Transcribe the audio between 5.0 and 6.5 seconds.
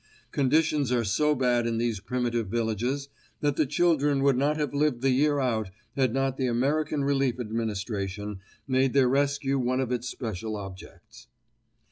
the year out had not the